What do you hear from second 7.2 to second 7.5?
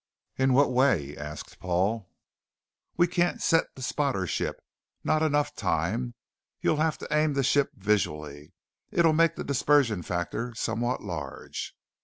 the